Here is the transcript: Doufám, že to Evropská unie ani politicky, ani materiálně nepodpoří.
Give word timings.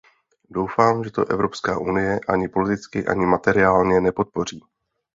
Doufám, 0.49 1.03
že 1.03 1.11
to 1.11 1.25
Evropská 1.31 1.77
unie 1.79 2.19
ani 2.19 2.47
politicky, 2.47 3.05
ani 3.07 3.25
materiálně 3.25 4.01
nepodpoří. 4.01 4.63